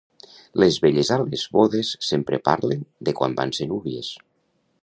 [0.63, 4.11] Les velles a les bodes sempre parlen de quan van ser núvies.